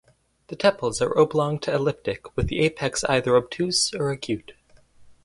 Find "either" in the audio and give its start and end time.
3.03-3.35